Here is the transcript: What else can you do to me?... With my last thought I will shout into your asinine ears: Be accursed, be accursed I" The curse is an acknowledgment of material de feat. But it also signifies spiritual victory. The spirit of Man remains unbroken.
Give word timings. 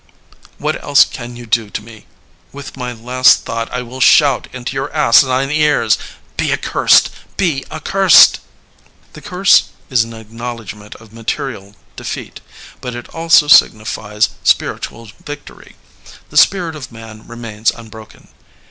What 0.57 0.83
else 0.83 1.05
can 1.05 1.35
you 1.35 1.45
do 1.45 1.69
to 1.69 1.79
me?... 1.83 2.07
With 2.51 2.75
my 2.75 2.91
last 2.91 3.45
thought 3.45 3.71
I 3.71 3.83
will 3.83 4.01
shout 4.01 4.47
into 4.51 4.73
your 4.73 4.91
asinine 4.95 5.51
ears: 5.51 5.99
Be 6.37 6.51
accursed, 6.51 7.11
be 7.37 7.63
accursed 7.69 8.39
I" 8.39 9.07
The 9.13 9.21
curse 9.21 9.65
is 9.91 10.03
an 10.03 10.13
acknowledgment 10.13 10.95
of 10.95 11.13
material 11.13 11.75
de 11.97 12.03
feat. 12.03 12.41
But 12.81 12.95
it 12.95 13.09
also 13.09 13.47
signifies 13.47 14.29
spiritual 14.43 15.11
victory. 15.23 15.75
The 16.31 16.37
spirit 16.37 16.75
of 16.75 16.91
Man 16.91 17.27
remains 17.27 17.69
unbroken. 17.69 18.29